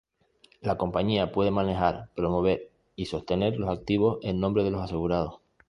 [0.61, 5.41] La compañía puede manejar, promover y sostener los activos en nombre de los asegurados.